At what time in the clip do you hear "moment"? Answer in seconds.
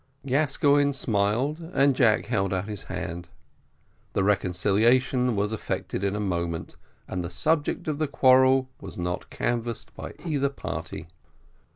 6.19-6.75